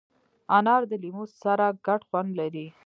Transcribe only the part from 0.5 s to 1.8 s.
انار د لیمو سره